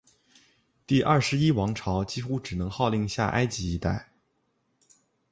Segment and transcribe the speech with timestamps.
[0.87, 4.09] 第二十一王朝几乎只能号令下埃及一带。